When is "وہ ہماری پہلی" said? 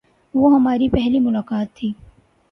0.33-1.19